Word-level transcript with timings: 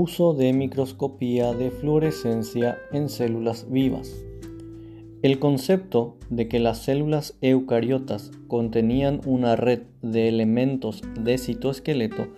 Uso 0.00 0.32
de 0.32 0.52
microscopía 0.52 1.52
de 1.54 1.72
fluorescencia 1.72 2.78
en 2.92 3.08
células 3.08 3.68
vivas. 3.68 4.24
El 5.22 5.40
concepto 5.40 6.14
de 6.30 6.46
que 6.46 6.60
las 6.60 6.84
células 6.84 7.36
eucariotas 7.40 8.30
contenían 8.46 9.20
una 9.26 9.56
red 9.56 9.80
de 10.00 10.28
elementos 10.28 11.02
de 11.18 11.36
citoesqueleto 11.36 12.28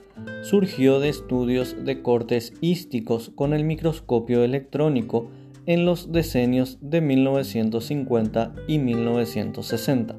surgió 0.40 1.00
de 1.00 1.10
estudios 1.10 1.76
de 1.84 2.00
cortes 2.00 2.54
hísticos 2.62 3.30
con 3.34 3.52
el 3.52 3.64
microscopio 3.64 4.42
electrónico 4.42 5.28
en 5.66 5.84
los 5.84 6.12
decenios 6.12 6.78
de 6.80 7.02
1950 7.02 8.54
y 8.68 8.78
1960. 8.78 10.18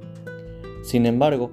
Sin 0.84 1.08
embargo, 1.08 1.49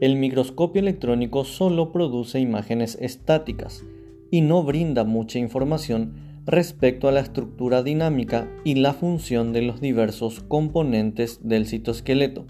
el 0.00 0.14
microscopio 0.14 0.80
electrónico 0.80 1.44
solo 1.44 1.90
produce 1.90 2.38
imágenes 2.38 2.96
estáticas, 3.00 3.84
y 4.30 4.40
no 4.40 4.62
brinda 4.62 5.04
mucha 5.04 5.38
información 5.38 6.14
respecto 6.46 7.08
a 7.08 7.12
la 7.12 7.20
estructura 7.20 7.82
dinámica 7.82 8.48
y 8.64 8.74
la 8.74 8.92
función 8.92 9.52
de 9.52 9.62
los 9.62 9.80
diversos 9.80 10.40
componentes 10.40 11.40
del 11.42 11.66
citoesqueleto. 11.66 12.46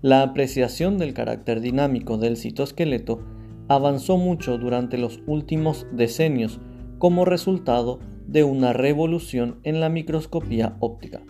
La 0.00 0.22
apreciación 0.22 0.98
del 0.98 1.14
carácter 1.14 1.60
dinámico 1.60 2.18
del 2.18 2.36
citoesqueleto 2.36 3.24
avanzó 3.68 4.16
mucho 4.16 4.58
durante 4.58 4.98
los 4.98 5.20
últimos 5.26 5.86
decenios 5.92 6.60
como 6.98 7.24
resultado 7.24 8.00
de 8.26 8.44
una 8.44 8.72
revolución 8.72 9.58
en 9.64 9.80
la 9.80 9.88
microscopía 9.88 10.76
óptica. 10.80 11.22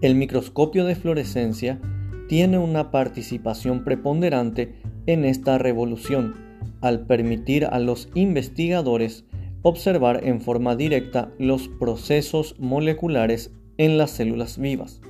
El 0.00 0.14
microscopio 0.14 0.84
de 0.84 0.94
fluorescencia 0.94 1.80
tiene 2.28 2.58
una 2.58 2.90
participación 2.90 3.84
preponderante 3.84 4.74
en 5.06 5.24
esta 5.24 5.58
revolución 5.58 6.47
al 6.80 7.06
permitir 7.06 7.64
a 7.64 7.78
los 7.78 8.08
investigadores 8.14 9.24
observar 9.62 10.24
en 10.24 10.40
forma 10.40 10.76
directa 10.76 11.32
los 11.38 11.68
procesos 11.68 12.54
moleculares 12.58 13.52
en 13.76 13.98
las 13.98 14.10
células 14.10 14.58
vivas, 14.58 15.00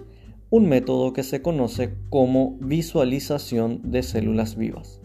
un 0.50 0.69
método 0.69 1.12
que 1.12 1.22
se 1.22 1.42
conoce 1.42 1.94
como 2.10 2.56
visualización 2.60 3.91
de 3.91 4.02
células 4.02 4.56
vivas. 4.56 5.00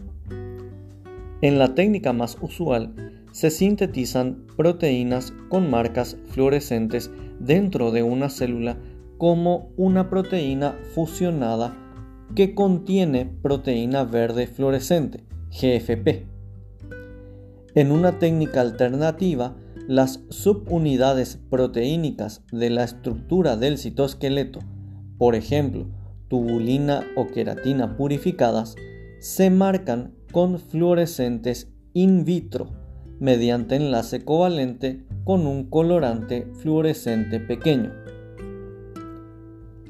En 1.40 1.58
la 1.58 1.74
técnica 1.74 2.12
más 2.12 2.38
usual, 2.40 2.94
se 3.32 3.50
sintetizan 3.50 4.46
proteínas 4.56 5.32
con 5.48 5.68
marcas 5.68 6.16
fluorescentes 6.28 7.10
dentro 7.40 7.90
de 7.90 8.02
una 8.02 8.30
célula 8.30 8.78
como 9.18 9.72
una 9.76 10.08
proteína 10.08 10.78
fusionada 10.94 11.76
que 12.34 12.54
contiene 12.54 13.26
proteína 13.42 14.04
verde 14.04 14.46
fluorescente, 14.46 15.24
GFP. 15.50 16.33
En 17.76 17.90
una 17.90 18.20
técnica 18.20 18.60
alternativa, 18.60 19.56
las 19.88 20.20
subunidades 20.28 21.40
proteínicas 21.50 22.44
de 22.52 22.70
la 22.70 22.84
estructura 22.84 23.56
del 23.56 23.78
citoesqueleto, 23.78 24.60
por 25.18 25.34
ejemplo, 25.34 25.88
tubulina 26.28 27.02
o 27.16 27.26
queratina 27.26 27.96
purificadas, 27.96 28.76
se 29.18 29.50
marcan 29.50 30.14
con 30.30 30.60
fluorescentes 30.60 31.68
in 31.94 32.24
vitro 32.24 32.68
mediante 33.18 33.74
enlace 33.74 34.24
covalente 34.24 35.04
con 35.24 35.44
un 35.44 35.64
colorante 35.68 36.46
fluorescente 36.62 37.40
pequeño. 37.40 37.92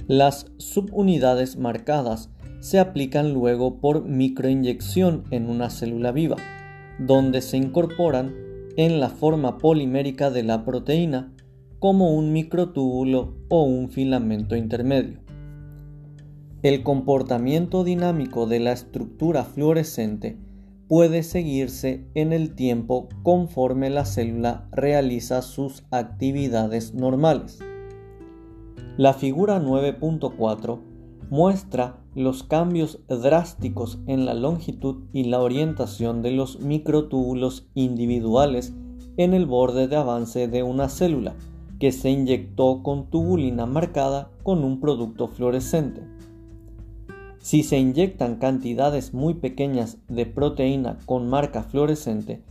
Las 0.07 0.47
subunidades 0.57 1.59
marcadas 1.59 2.31
se 2.61 2.79
aplican 2.79 3.35
luego 3.35 3.79
por 3.81 4.07
microinyección 4.07 5.25
en 5.31 5.51
una 5.51 5.69
célula 5.69 6.12
viva 6.12 6.37
donde 6.98 7.41
se 7.41 7.56
incorporan 7.56 8.34
en 8.77 9.00
la 9.00 9.09
forma 9.09 9.59
polimérica 9.59 10.31
de 10.31 10.43
la 10.43 10.65
proteína 10.65 11.32
como 11.78 12.15
un 12.15 12.32
microtúbulo 12.32 13.34
o 13.49 13.62
un 13.65 13.91
filamento 13.91 14.56
intermedio. 14.56 15.21
El 16.62 16.82
comportamiento 16.82 17.84
dinámico 17.84 18.47
de 18.47 18.59
la 18.59 18.72
estructura 18.72 19.44
fluorescente 19.44 20.38
puede 20.88 21.22
seguirse 21.22 22.06
en 22.15 22.32
el 22.32 22.55
tiempo 22.55 23.09
conforme 23.22 23.91
la 23.91 24.05
célula 24.05 24.69
realiza 24.72 25.43
sus 25.43 25.84
actividades 25.91 26.94
normales. 26.94 27.59
La 28.97 29.12
figura 29.12 29.61
9.4 29.61 30.81
muestra 31.31 32.03
los 32.14 32.42
cambios 32.42 33.00
drásticos 33.08 33.98
en 34.06 34.25
la 34.25 34.34
longitud 34.34 35.04
y 35.12 35.25
la 35.25 35.41
orientación 35.41 36.22
de 36.22 36.30
los 36.30 36.60
microtúbulos 36.60 37.66
individuales 37.75 38.72
en 39.16 39.34
el 39.34 39.47
borde 39.47 39.88
de 39.88 39.97
avance 39.97 40.48
de 40.48 40.62
una 40.62 40.88
célula 40.88 41.34
que 41.80 41.92
se 41.92 42.10
inyectó 42.10 42.82
con 42.82 43.10
tubulina 43.10 43.66
marcada 43.66 44.30
con 44.42 44.64
un 44.64 44.80
producto 44.80 45.28
fluorescente. 45.28 46.02
Si 47.38 47.62
se 47.62 47.78
inyectan 47.78 48.36
cantidades 48.36 49.12
muy 49.12 49.34
pequeñas 49.34 49.98
de 50.08 50.25
proteína 50.25 50.98
con 51.04 51.28
marca 51.28 51.62
fluorescente, 51.62 52.42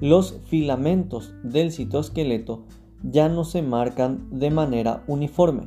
los 0.00 0.40
filamentos 0.46 1.32
del 1.44 1.70
citoesqueleto 1.70 2.64
ya 3.02 3.28
no 3.28 3.44
se 3.44 3.62
marcan 3.62 4.28
de 4.30 4.50
manera 4.50 5.04
uniforme, 5.06 5.66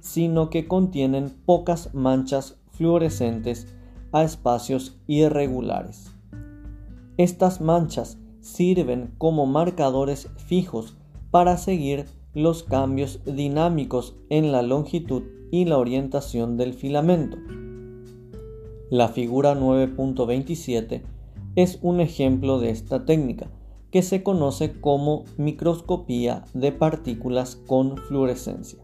sino 0.00 0.50
que 0.50 0.66
contienen 0.66 1.30
pocas 1.44 1.94
manchas 1.94 2.59
fluorescentes 2.80 3.66
a 4.10 4.24
espacios 4.24 4.98
irregulares. 5.06 6.16
Estas 7.18 7.60
manchas 7.60 8.18
sirven 8.40 9.12
como 9.18 9.44
marcadores 9.44 10.30
fijos 10.38 10.96
para 11.30 11.58
seguir 11.58 12.06
los 12.32 12.62
cambios 12.62 13.20
dinámicos 13.26 14.16
en 14.30 14.50
la 14.50 14.62
longitud 14.62 15.24
y 15.50 15.66
la 15.66 15.76
orientación 15.76 16.56
del 16.56 16.72
filamento. 16.72 17.36
La 18.88 19.08
figura 19.08 19.54
9.27 19.54 21.02
es 21.56 21.78
un 21.82 22.00
ejemplo 22.00 22.60
de 22.60 22.70
esta 22.70 23.04
técnica, 23.04 23.50
que 23.90 24.00
se 24.00 24.22
conoce 24.22 24.80
como 24.80 25.24
microscopía 25.36 26.46
de 26.54 26.72
partículas 26.72 27.56
con 27.56 27.98
fluorescencia. 27.98 28.78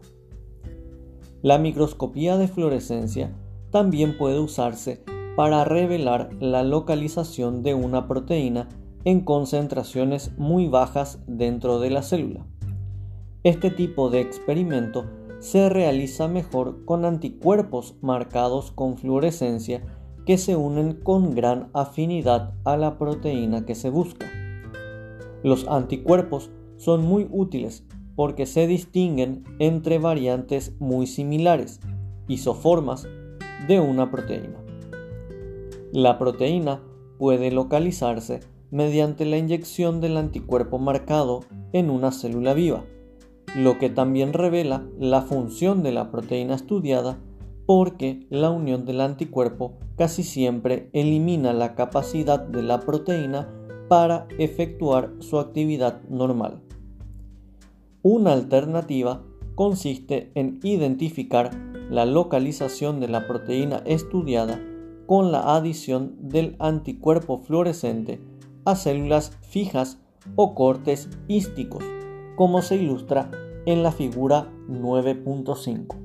La 1.41 1.57
microscopía 1.57 2.37
de 2.37 2.47
fluorescencia 2.47 3.33
también 3.71 4.17
puede 4.17 4.39
usarse 4.39 5.03
para 5.35 5.63
revelar 5.63 6.29
la 6.39 6.63
localización 6.63 7.63
de 7.63 7.73
una 7.73 8.07
proteína 8.07 8.69
en 9.05 9.21
concentraciones 9.21 10.31
muy 10.37 10.67
bajas 10.67 11.19
dentro 11.27 11.79
de 11.79 11.89
la 11.89 12.01
célula. 12.01 12.45
Este 13.43 13.69
tipo 13.69 14.09
de 14.09 14.21
experimento 14.21 15.05
se 15.39 15.69
realiza 15.69 16.27
mejor 16.27 16.83
con 16.85 17.05
anticuerpos 17.05 17.95
marcados 18.01 18.71
con 18.71 18.97
fluorescencia 18.97 19.83
que 20.25 20.37
se 20.37 20.55
unen 20.55 20.93
con 21.03 21.35
gran 21.35 21.69
afinidad 21.73 22.53
a 22.65 22.75
la 22.75 22.97
proteína 22.97 23.65
que 23.65 23.75
se 23.75 23.89
busca. 23.89 24.25
Los 25.43 25.67
anticuerpos 25.67 26.49
son 26.77 27.05
muy 27.05 27.27
útiles 27.31 27.85
porque 28.15 28.45
se 28.45 28.65
distinguen 28.67 29.43
entre 29.59 29.99
variantes 29.99 30.75
muy 30.79 31.05
similares, 31.05 31.79
isoformas 32.27 33.07
de 33.67 33.79
una 33.79 34.09
proteína. 34.11 34.59
La 35.91 36.17
proteína 36.17 36.81
puede 37.17 37.51
localizarse 37.51 38.41
mediante 38.71 39.25
la 39.25 39.37
inyección 39.37 40.01
del 40.01 40.17
anticuerpo 40.17 40.77
marcado 40.77 41.41
en 41.73 41.89
una 41.89 42.11
célula 42.11 42.53
viva, 42.53 42.85
lo 43.55 43.77
que 43.79 43.89
también 43.89 44.33
revela 44.33 44.85
la 44.99 45.21
función 45.21 45.83
de 45.83 45.91
la 45.91 46.11
proteína 46.11 46.55
estudiada 46.55 47.17
porque 47.65 48.25
la 48.29 48.49
unión 48.49 48.85
del 48.85 49.01
anticuerpo 49.01 49.77
casi 49.97 50.23
siempre 50.23 50.89
elimina 50.93 51.53
la 51.53 51.75
capacidad 51.75 52.39
de 52.39 52.63
la 52.63 52.79
proteína 52.79 53.53
para 53.89 54.27
efectuar 54.37 55.13
su 55.19 55.39
actividad 55.39 56.01
normal. 56.09 56.61
Una 58.03 58.33
alternativa 58.33 59.23
consiste 59.55 60.31
en 60.35 60.59
identificar 60.63 61.51
la 61.89 62.05
localización 62.05 62.99
de 62.99 63.07
la 63.07 63.27
proteína 63.27 63.81
estudiada 63.85 64.59
con 65.05 65.31
la 65.31 65.55
adición 65.55 66.15
del 66.19 66.55
anticuerpo 66.59 67.39
fluorescente 67.39 68.21
a 68.65 68.75
células 68.75 69.37
fijas 69.41 69.99
o 70.35 70.53
cortes 70.53 71.09
hísticos, 71.27 71.83
como 72.35 72.61
se 72.61 72.75
ilustra 72.75 73.31
en 73.65 73.83
la 73.83 73.91
figura 73.91 74.51
9.5. 74.69 75.95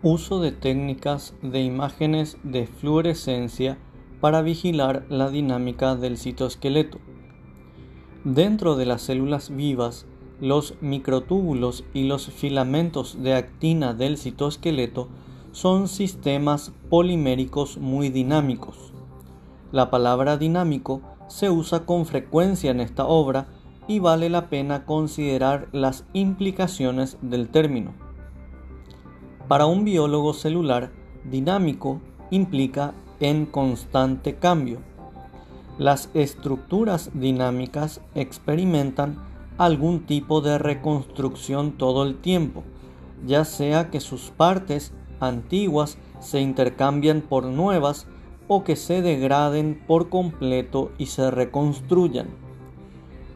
Uso 0.00 0.40
de 0.40 0.52
técnicas 0.52 1.34
de 1.42 1.60
imágenes 1.60 2.38
de 2.44 2.68
fluorescencia 2.68 3.78
para 4.20 4.42
vigilar 4.42 5.06
la 5.08 5.30
dinámica 5.30 5.96
del 5.96 6.18
citoesqueleto. 6.18 6.98
Dentro 8.24 8.76
de 8.76 8.86
las 8.86 9.02
células 9.02 9.54
vivas 9.54 10.06
los 10.40 10.74
microtúbulos 10.80 11.84
y 11.94 12.04
los 12.04 12.28
filamentos 12.28 13.22
de 13.22 13.34
actina 13.34 13.92
del 13.94 14.16
citoesqueleto 14.16 15.08
son 15.52 15.88
sistemas 15.88 16.72
poliméricos 16.88 17.78
muy 17.78 18.08
dinámicos. 18.10 18.92
La 19.72 19.90
palabra 19.90 20.36
dinámico 20.36 21.02
se 21.26 21.50
usa 21.50 21.84
con 21.84 22.06
frecuencia 22.06 22.70
en 22.70 22.80
esta 22.80 23.06
obra 23.06 23.48
y 23.88 23.98
vale 23.98 24.28
la 24.28 24.48
pena 24.48 24.84
considerar 24.84 25.68
las 25.72 26.04
implicaciones 26.12 27.18
del 27.20 27.48
término. 27.48 27.94
Para 29.48 29.66
un 29.66 29.84
biólogo 29.84 30.34
celular, 30.34 30.92
dinámico 31.24 32.00
implica 32.30 32.94
en 33.20 33.46
constante 33.46 34.36
cambio. 34.36 34.78
Las 35.78 36.10
estructuras 36.14 37.10
dinámicas 37.14 38.00
experimentan 38.14 39.18
algún 39.58 40.06
tipo 40.06 40.40
de 40.40 40.58
reconstrucción 40.58 41.72
todo 41.72 42.04
el 42.04 42.16
tiempo, 42.16 42.62
ya 43.26 43.44
sea 43.44 43.90
que 43.90 44.00
sus 44.00 44.30
partes 44.30 44.92
antiguas 45.20 45.98
se 46.20 46.40
intercambian 46.40 47.20
por 47.20 47.44
nuevas 47.44 48.06
o 48.46 48.64
que 48.64 48.76
se 48.76 49.02
degraden 49.02 49.82
por 49.86 50.08
completo 50.08 50.90
y 50.98 51.06
se 51.06 51.30
reconstruyan. 51.30 52.28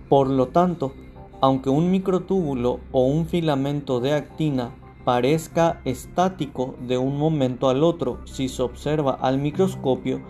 Por 0.09 0.29
lo 0.29 0.49
tanto, 0.49 0.95
aunque 1.41 1.71
un 1.71 1.91
microtúbulo 1.91 2.81
o 2.93 3.07
un 3.07 3.27
filamento 3.27 4.01
de 4.01 4.13
actina 4.15 4.71
parezca 5.05 5.81
estático 5.85 6.75
de 6.87 6.99
un 6.99 7.19
momento 7.19 7.69
al 7.69 7.83
otro 7.83 8.21
si 8.25 8.49
se 8.49 8.63
observa 8.63 9.13
al 9.13 9.39
microscopio, 9.39 10.21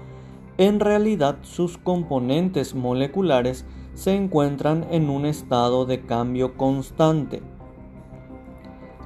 en 0.59 0.81
realidad 0.81 1.39
sus 1.43 1.79
componentes 1.79 2.75
moleculares 2.75 3.65
se 3.95 4.15
encuentran 4.15 4.87
en 4.91 5.11
un 5.11 5.27
estado 5.27 5.85
de 5.85 6.01
cambio 6.01 6.57
constante. 6.57 7.43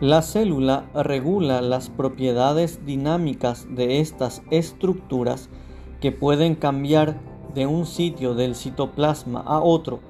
La 0.00 0.20
célula 0.22 0.84
regula 0.94 1.62
las 1.62 1.88
propiedades 1.88 2.84
dinámicas 2.84 3.66
de 3.70 4.00
estas 4.00 4.42
estructuras 4.50 5.48
que 6.00 6.12
pueden 6.12 6.54
cambiar 6.54 7.18
de 7.54 7.66
un 7.66 7.86
sitio 7.86 8.34
del 8.34 8.54
citoplasma 8.54 9.40
a 9.40 9.60
otro 9.60 10.00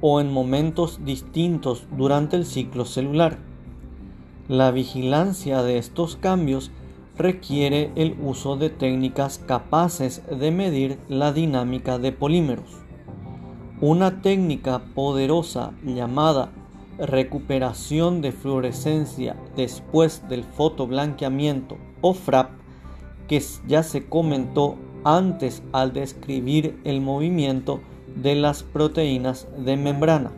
o 0.00 0.20
en 0.20 0.32
momentos 0.32 1.04
distintos 1.04 1.86
durante 1.96 2.36
el 2.36 2.44
ciclo 2.44 2.84
celular. 2.84 3.38
La 4.48 4.70
vigilancia 4.70 5.62
de 5.62 5.76
estos 5.76 6.16
cambios 6.16 6.70
requiere 7.18 7.90
el 7.96 8.16
uso 8.22 8.56
de 8.56 8.70
técnicas 8.70 9.38
capaces 9.38 10.22
de 10.30 10.50
medir 10.50 10.98
la 11.10 11.34
dinámica 11.34 11.98
de 11.98 12.12
polímeros. 12.12 12.78
Una 13.82 14.22
técnica 14.22 14.80
poderosa 14.94 15.72
llamada 15.84 16.50
recuperación 16.98 18.22
de 18.22 18.32
fluorescencia 18.32 19.36
después 19.54 20.26
del 20.30 20.44
fotoblanqueamiento 20.44 21.76
o 22.00 22.14
FRAP, 22.14 22.50
que 23.28 23.42
ya 23.66 23.82
se 23.82 24.06
comentó 24.06 24.76
antes 25.04 25.62
al 25.72 25.92
describir 25.92 26.80
el 26.84 27.02
movimiento 27.02 27.80
de 28.16 28.34
las 28.34 28.62
proteínas 28.62 29.46
de 29.58 29.76
membrana. 29.76 30.32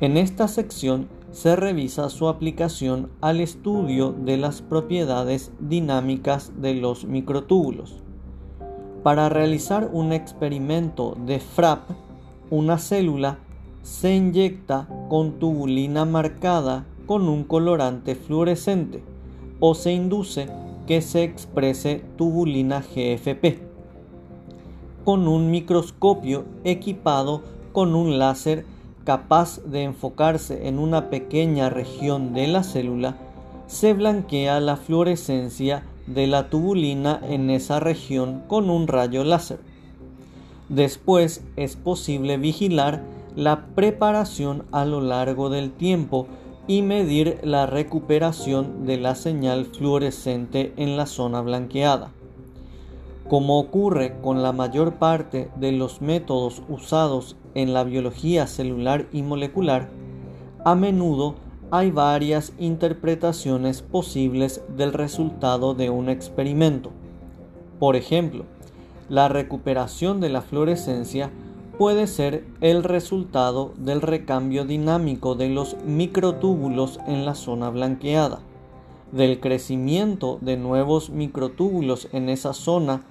En 0.00 0.16
esta 0.16 0.48
sección 0.48 1.19
se 1.30 1.56
revisa 1.56 2.08
su 2.08 2.28
aplicación 2.28 3.10
al 3.20 3.40
estudio 3.40 4.12
de 4.12 4.36
las 4.36 4.62
propiedades 4.62 5.52
dinámicas 5.60 6.52
de 6.60 6.74
los 6.74 7.04
microtúbulos. 7.04 8.02
Para 9.02 9.28
realizar 9.28 9.88
un 9.92 10.12
experimento 10.12 11.16
de 11.26 11.40
FRAP, 11.40 11.90
una 12.50 12.78
célula 12.78 13.38
se 13.82 14.14
inyecta 14.14 14.88
con 15.08 15.38
tubulina 15.38 16.04
marcada 16.04 16.84
con 17.06 17.28
un 17.28 17.44
colorante 17.44 18.14
fluorescente 18.14 19.02
o 19.60 19.74
se 19.74 19.92
induce 19.92 20.48
que 20.86 21.00
se 21.00 21.22
exprese 21.22 22.04
tubulina 22.16 22.80
GFP 22.80 23.70
con 25.04 25.26
un 25.28 25.50
microscopio 25.50 26.44
equipado 26.64 27.42
con 27.72 27.94
un 27.94 28.18
láser 28.18 28.64
capaz 29.04 29.60
de 29.64 29.82
enfocarse 29.82 30.68
en 30.68 30.78
una 30.78 31.10
pequeña 31.10 31.70
región 31.70 32.34
de 32.34 32.46
la 32.46 32.62
célula, 32.62 33.16
se 33.66 33.94
blanquea 33.94 34.60
la 34.60 34.76
fluorescencia 34.76 35.84
de 36.06 36.26
la 36.26 36.50
tubulina 36.50 37.20
en 37.22 37.50
esa 37.50 37.80
región 37.80 38.42
con 38.48 38.68
un 38.68 38.88
rayo 38.88 39.24
láser. 39.24 39.60
Después 40.68 41.42
es 41.56 41.76
posible 41.76 42.36
vigilar 42.36 43.02
la 43.36 43.66
preparación 43.74 44.64
a 44.72 44.84
lo 44.84 45.00
largo 45.00 45.50
del 45.50 45.70
tiempo 45.70 46.26
y 46.66 46.82
medir 46.82 47.38
la 47.42 47.66
recuperación 47.66 48.86
de 48.86 48.96
la 48.96 49.14
señal 49.14 49.66
fluorescente 49.66 50.72
en 50.76 50.96
la 50.96 51.06
zona 51.06 51.40
blanqueada. 51.40 52.12
Como 53.30 53.60
ocurre 53.60 54.16
con 54.22 54.42
la 54.42 54.50
mayor 54.50 54.94
parte 54.94 55.52
de 55.54 55.70
los 55.70 56.02
métodos 56.02 56.64
usados 56.68 57.36
en 57.54 57.72
la 57.72 57.84
biología 57.84 58.48
celular 58.48 59.06
y 59.12 59.22
molecular, 59.22 59.88
a 60.64 60.74
menudo 60.74 61.36
hay 61.70 61.92
varias 61.92 62.52
interpretaciones 62.58 63.82
posibles 63.82 64.64
del 64.76 64.92
resultado 64.92 65.74
de 65.74 65.90
un 65.90 66.08
experimento. 66.08 66.90
Por 67.78 67.94
ejemplo, 67.94 68.46
la 69.08 69.28
recuperación 69.28 70.20
de 70.20 70.30
la 70.30 70.42
fluorescencia 70.42 71.30
puede 71.78 72.08
ser 72.08 72.44
el 72.60 72.82
resultado 72.82 73.74
del 73.76 74.02
recambio 74.02 74.64
dinámico 74.64 75.36
de 75.36 75.50
los 75.50 75.76
microtúbulos 75.86 76.98
en 77.06 77.24
la 77.24 77.36
zona 77.36 77.70
blanqueada, 77.70 78.40
del 79.12 79.38
crecimiento 79.38 80.38
de 80.40 80.56
nuevos 80.56 81.10
microtúbulos 81.10 82.08
en 82.10 82.28
esa 82.28 82.54
zona 82.54 83.04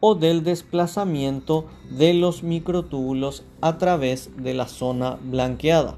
o 0.00 0.14
del 0.14 0.44
desplazamiento 0.44 1.66
de 1.90 2.14
los 2.14 2.42
microtúbulos 2.42 3.44
a 3.60 3.78
través 3.78 4.30
de 4.36 4.54
la 4.54 4.68
zona 4.68 5.18
blanqueada. 5.22 5.96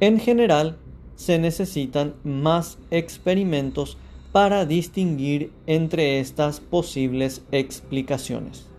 En 0.00 0.18
general, 0.18 0.78
se 1.16 1.38
necesitan 1.38 2.14
más 2.24 2.78
experimentos 2.90 3.98
para 4.32 4.64
distinguir 4.64 5.52
entre 5.66 6.20
estas 6.20 6.60
posibles 6.60 7.42
explicaciones. 7.52 8.69